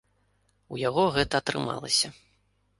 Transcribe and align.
У 0.77 0.79
яго 0.87 1.05
гэта 1.17 1.33
атрымалася. 1.43 2.07